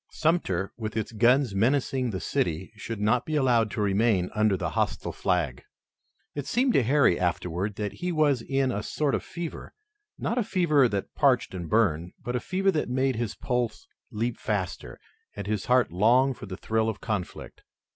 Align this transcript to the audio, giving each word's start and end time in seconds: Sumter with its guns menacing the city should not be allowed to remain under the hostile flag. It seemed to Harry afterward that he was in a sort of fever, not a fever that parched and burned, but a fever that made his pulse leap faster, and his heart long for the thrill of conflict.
Sumter 0.09 0.73
with 0.77 0.97
its 0.97 1.11
guns 1.11 1.53
menacing 1.53 2.09
the 2.09 2.19
city 2.19 2.73
should 2.75 2.99
not 2.99 3.23
be 3.23 3.35
allowed 3.35 3.69
to 3.69 3.81
remain 3.83 4.31
under 4.33 4.57
the 4.57 4.71
hostile 4.71 5.11
flag. 5.11 5.61
It 6.33 6.47
seemed 6.47 6.73
to 6.73 6.81
Harry 6.81 7.19
afterward 7.19 7.75
that 7.75 7.91
he 7.93 8.11
was 8.11 8.41
in 8.41 8.71
a 8.71 8.81
sort 8.81 9.13
of 9.13 9.23
fever, 9.23 9.75
not 10.17 10.39
a 10.39 10.43
fever 10.43 10.87
that 10.89 11.13
parched 11.13 11.53
and 11.53 11.69
burned, 11.69 12.13
but 12.23 12.35
a 12.35 12.39
fever 12.39 12.71
that 12.71 12.89
made 12.89 13.15
his 13.17 13.35
pulse 13.35 13.85
leap 14.09 14.39
faster, 14.39 14.99
and 15.35 15.45
his 15.45 15.65
heart 15.67 15.91
long 15.91 16.33
for 16.33 16.47
the 16.47 16.57
thrill 16.57 16.89
of 16.89 16.99
conflict. 16.99 17.61